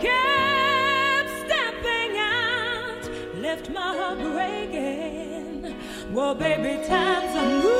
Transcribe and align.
kept 0.00 1.30
stepping 1.44 2.18
out, 2.18 3.10
left 3.40 3.70
my 3.70 3.96
heart 3.98 4.18
breaking. 4.18 5.76
Well, 6.12 6.34
baby, 6.34 6.86
times 6.86 7.36
are 7.36 7.48
moving. 7.48 7.76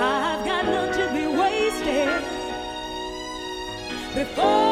I've 0.00 0.44
got 0.44 0.64
none 0.64 0.92
to 0.92 1.04
be 1.12 1.26
wasted 1.26 2.22
before. 4.14 4.69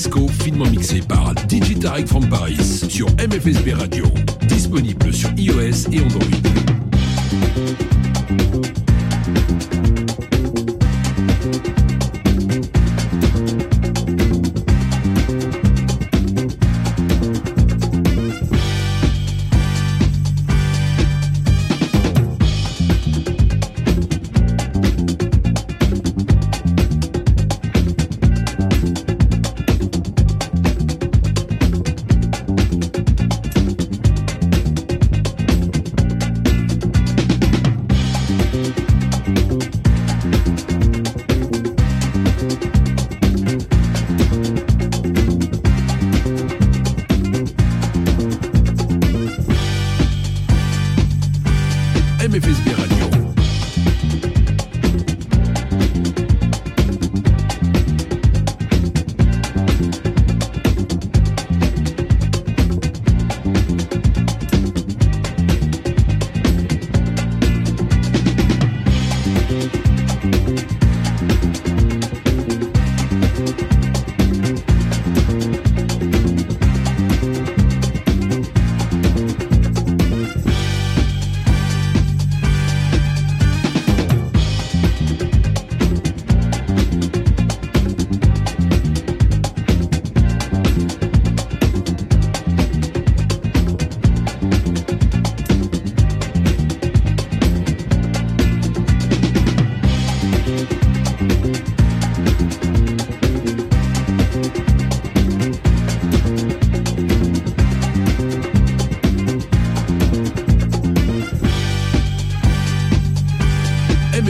Finement 0.00 0.64
mixé 0.70 1.00
par 1.00 1.34
Digitarek 1.46 2.08
from 2.08 2.26
Paris 2.26 2.56
sur 2.88 3.06
MFSB 3.16 3.74
Radio, 3.74 4.06
disponible 4.48 5.12
sur 5.12 5.28
iOS 5.36 5.90
et 5.92 6.00
Android. 6.00 6.40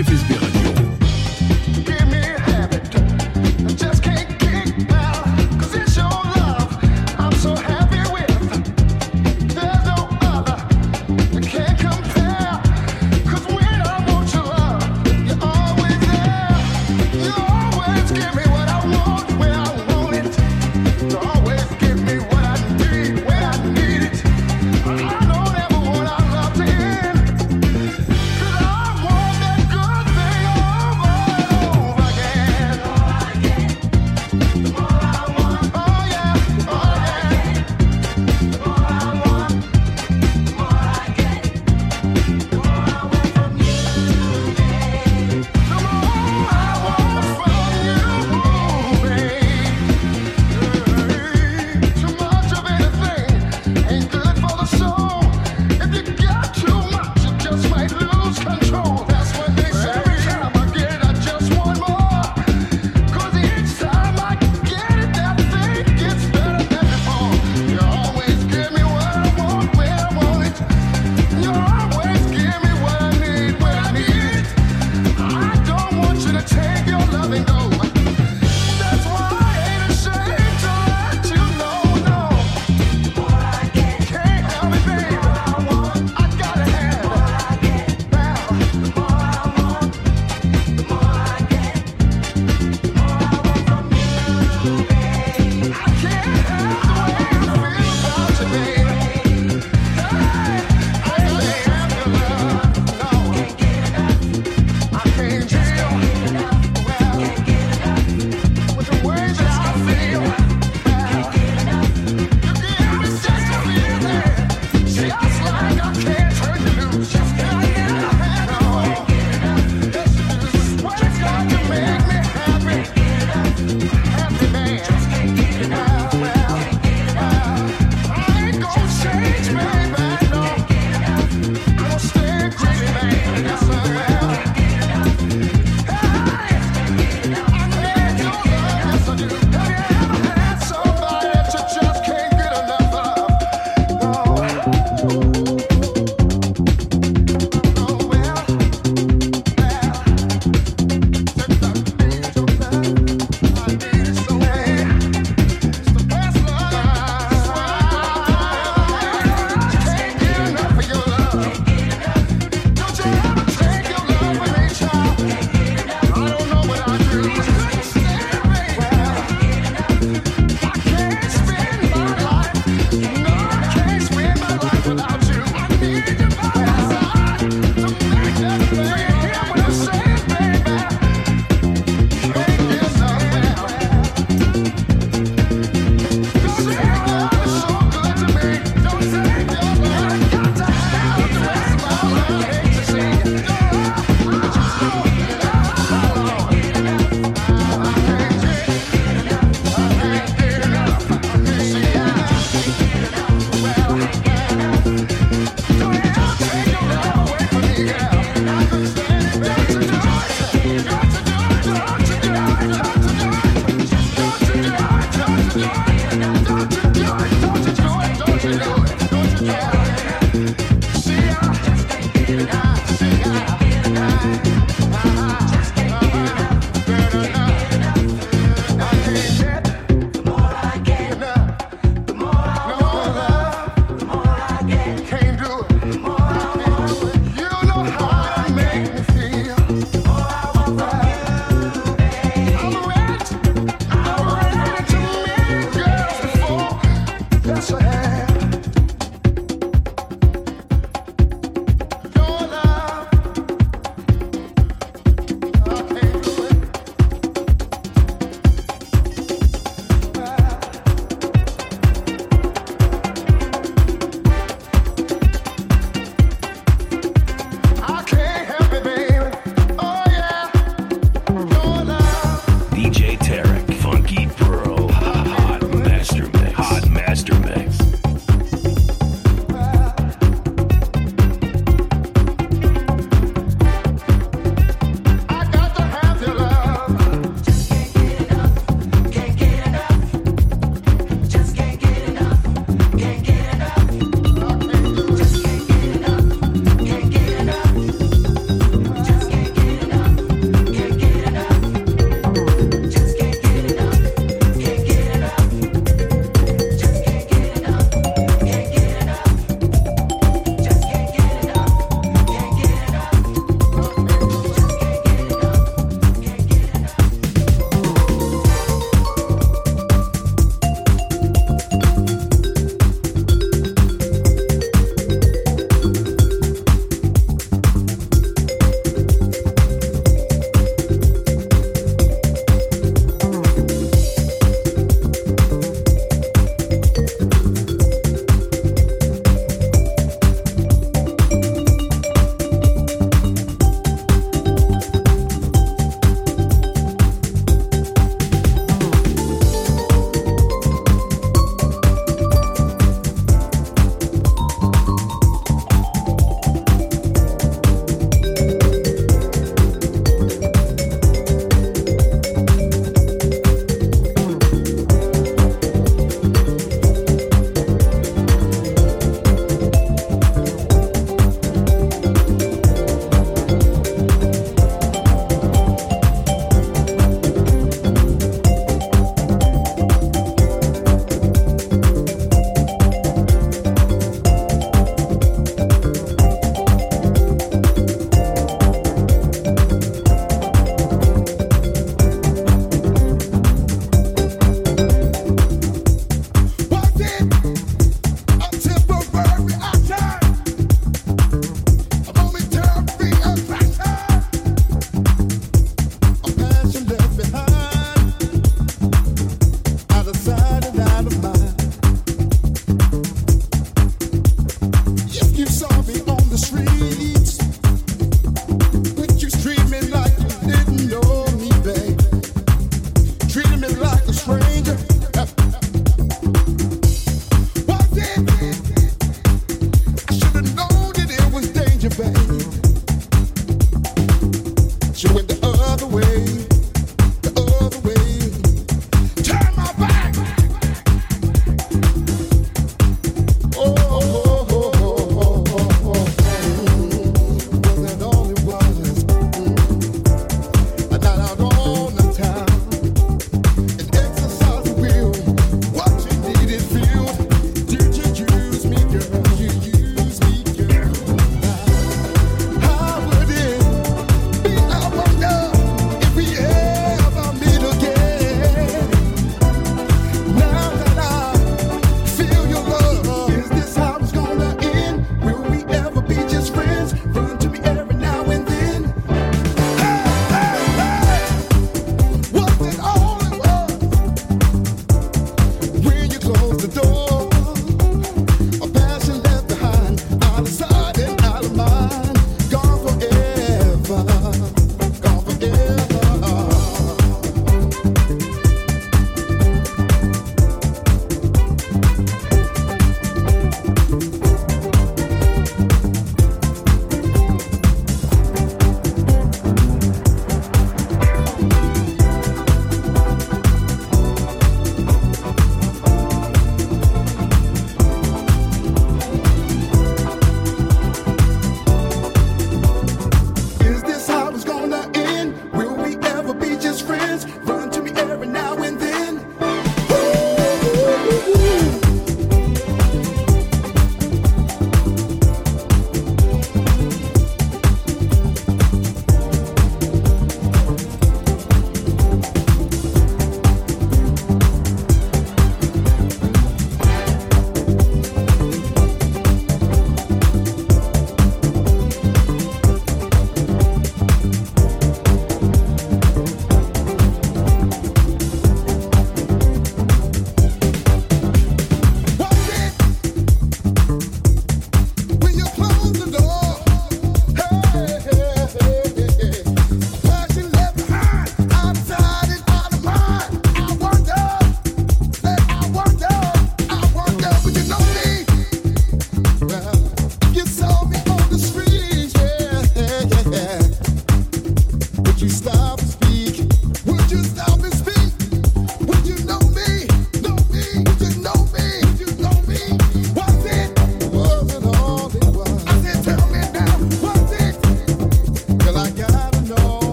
Memphis 0.00 0.59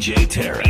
DJ 0.00 0.26
Tarek. 0.26 0.69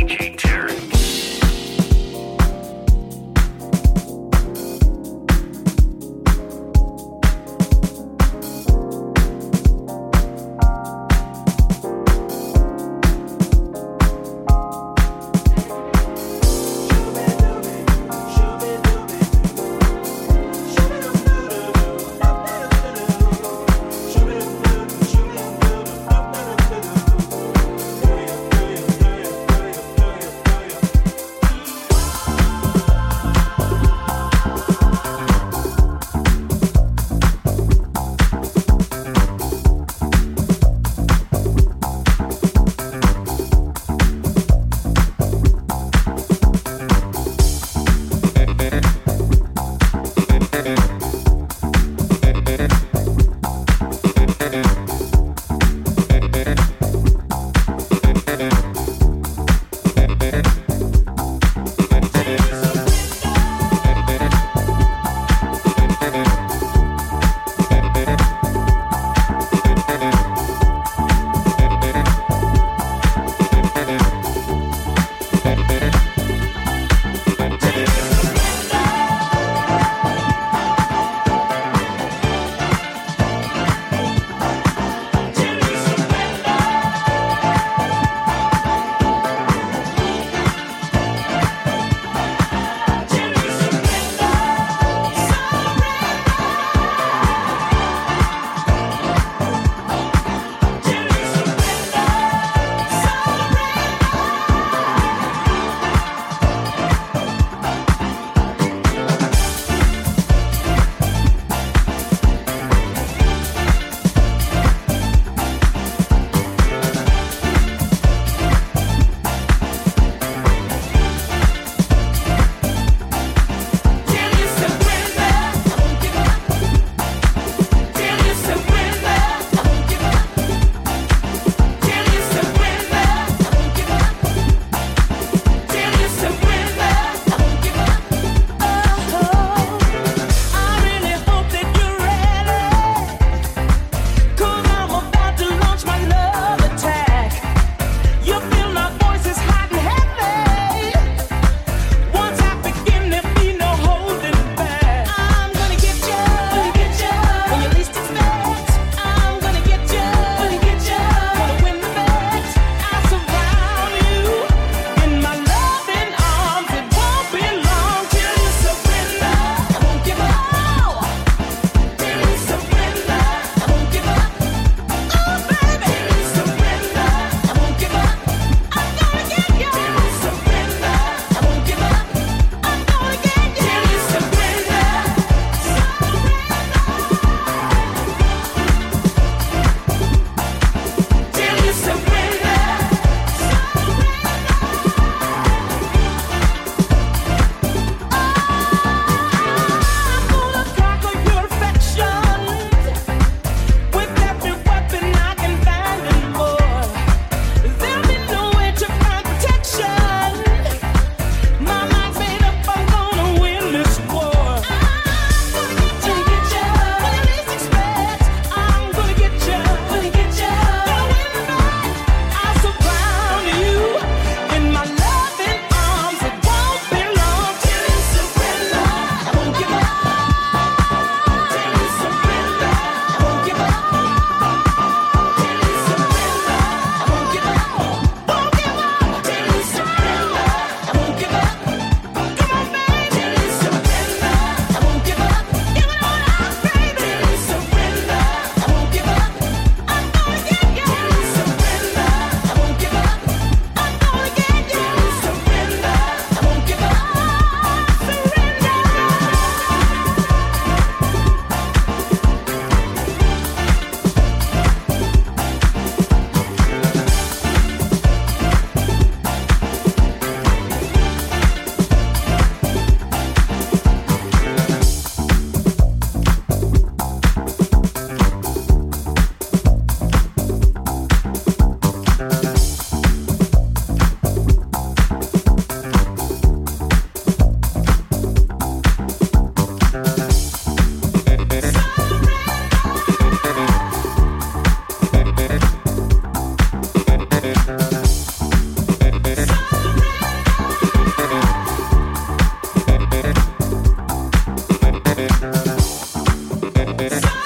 Summer. 307.09 307.40